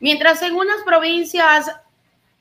[0.00, 1.70] Mientras en unas provincias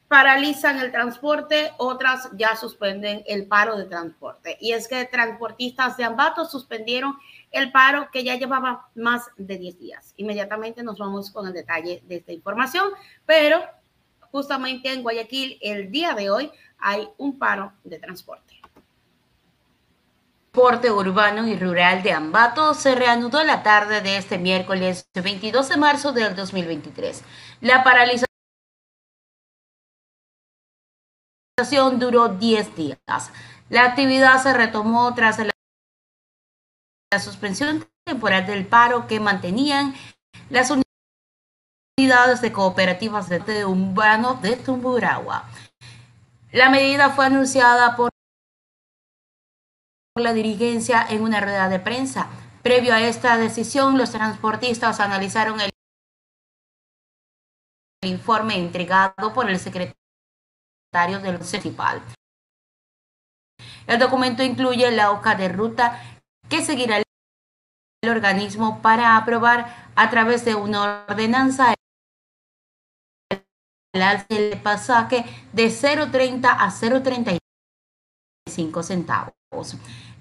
[0.07, 4.57] paralizan el transporte, otras ya suspenden el paro de transporte.
[4.61, 7.17] Y es que transportistas de Ambato suspendieron
[7.51, 10.13] el paro que ya llevaba más de 10 días.
[10.17, 12.91] Inmediatamente nos vamos con el detalle de esta información,
[13.25, 13.61] pero
[14.31, 18.56] justamente en Guayaquil el día de hoy hay un paro de transporte.
[20.57, 25.77] Transporte urbano y rural de Ambato se reanudó la tarde de este miércoles 22 de
[25.77, 27.23] marzo del 2023.
[27.61, 28.25] La paralización
[31.99, 32.97] duró 10 días.
[33.69, 39.93] La actividad se retomó tras la suspensión temporal del paro que mantenían
[40.49, 40.71] las
[41.99, 45.47] unidades de cooperativas de urbano de Tumburagua.
[46.51, 48.09] La medida fue anunciada por
[50.19, 52.27] la dirigencia en una rueda de prensa.
[52.63, 55.69] Previo a esta decisión, los transportistas analizaron el
[58.03, 59.95] informe entregado por el secretario
[61.21, 62.01] del municipal.
[63.85, 66.01] El documento incluye la hoja de ruta
[66.49, 71.73] que seguirá el organismo para aprobar a través de una ordenanza
[74.29, 79.36] el pasaje de 0,30 a 0,35 centavos.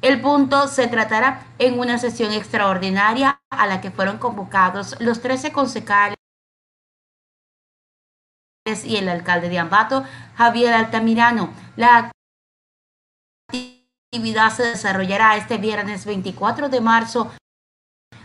[0.03, 5.53] El punto se tratará en una sesión extraordinaria a la que fueron convocados los 13
[5.53, 6.17] concejales
[8.85, 10.05] y el alcalde de Ambato,
[10.37, 11.53] Javier Altamirano.
[11.77, 12.11] La
[14.13, 17.33] actividad se desarrollará este viernes 24 de marzo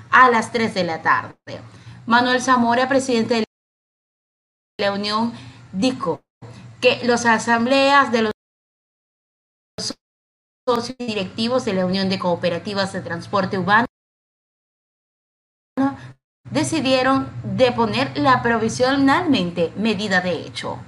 [0.09, 1.61] a las 3 de la tarde.
[2.05, 3.45] Manuel Zamora, presidente de
[4.79, 5.33] la Unión,
[5.71, 6.21] dijo
[6.81, 8.33] que las asambleas de los
[10.67, 13.87] socios directivos de la Unión de Cooperativas de Transporte Urbano
[16.51, 20.79] decidieron deponer la provisionalmente medida de hecho.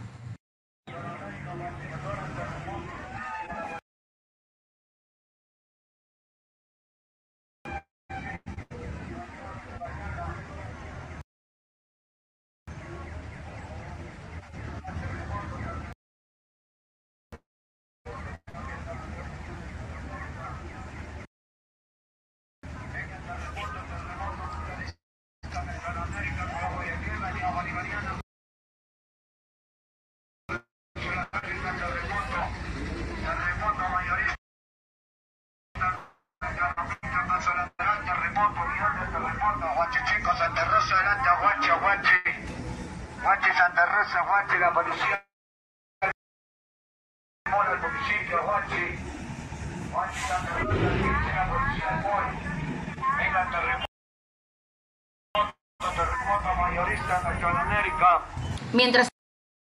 [58.73, 59.09] Mientras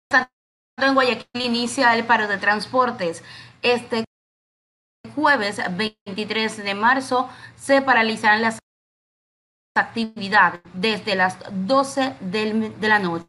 [0.10, 0.30] tanto,
[0.78, 3.24] en Guayaquil inicia el paro de transportes.
[3.62, 4.06] Este
[5.16, 8.60] jueves 23 de marzo se paralizarán las
[9.76, 13.28] actividades desde las 12 de la noche.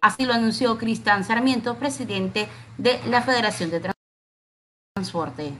[0.00, 3.92] Así lo anunció Cristian Sarmiento, presidente de la Federación de
[4.94, 5.52] Transporte.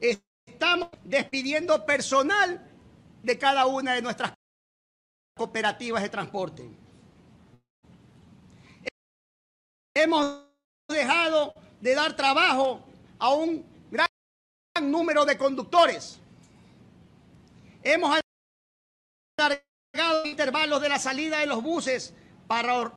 [0.00, 2.60] Estamos despidiendo personal
[3.22, 4.32] de cada una de nuestras
[5.36, 6.70] cooperativas de transporte.
[9.94, 10.42] Hemos
[10.88, 12.80] dejado de dar trabajo
[13.18, 13.64] a un
[14.80, 16.18] número de conductores.
[17.82, 18.20] Hemos
[19.38, 22.14] alargado intervalos de la salida de los buses
[22.46, 22.94] para,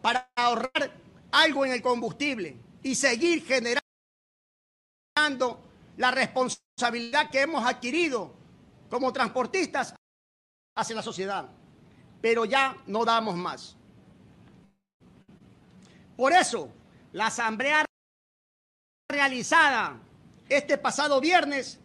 [0.00, 0.92] para ahorrar
[1.32, 3.82] algo en el combustible y seguir generando
[5.96, 8.34] la responsabilidad que hemos adquirido
[8.90, 9.94] como transportistas
[10.76, 11.48] hacia la sociedad.
[12.20, 13.76] Pero ya no damos más.
[16.16, 16.70] Por eso,
[17.12, 17.84] la asamblea
[19.10, 20.00] realizada
[20.56, 21.78] este pasado viernes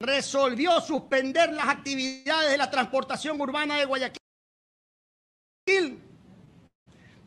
[0.00, 4.18] resolvió suspender las actividades de la transportación urbana de Guayaquil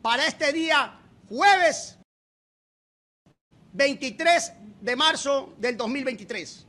[0.02, 1.98] para este día jueves
[3.72, 6.66] 23 de marzo del 2023.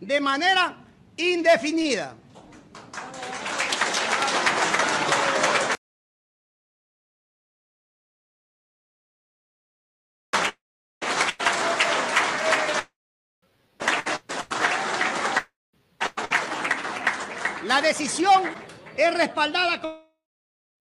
[0.00, 0.84] De manera
[1.16, 2.16] indefinida.
[17.68, 18.44] La decisión
[18.96, 19.78] es respaldada,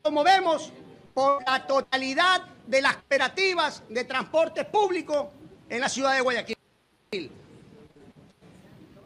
[0.02, 0.72] como vemos,
[1.14, 5.30] por la totalidad de las cooperativas de transporte público
[5.68, 6.58] en la ciudad de Guayaquil.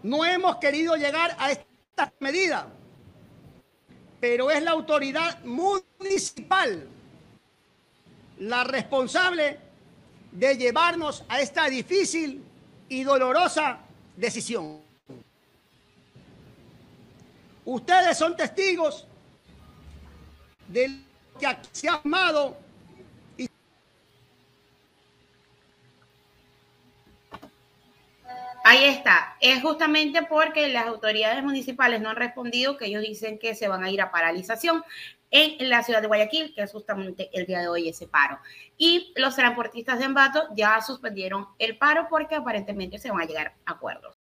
[0.03, 2.67] No hemos querido llegar a esta medida,
[4.19, 6.87] pero es la autoridad municipal
[8.37, 9.57] la responsable
[10.31, 12.43] de llevarnos a esta difícil
[12.89, 13.79] y dolorosa
[14.15, 14.90] decisión.
[17.65, 19.07] Ustedes son testigos
[20.67, 22.57] de lo que se ha armado
[28.63, 29.35] Ahí está.
[29.41, 33.83] Es justamente porque las autoridades municipales no han respondido que ellos dicen que se van
[33.83, 34.83] a ir a paralización
[35.31, 38.39] en la ciudad de Guayaquil, que es justamente el día de hoy ese paro.
[38.77, 43.55] Y los transportistas de Ambato ya suspendieron el paro porque aparentemente se van a llegar
[43.65, 44.20] a acuerdos.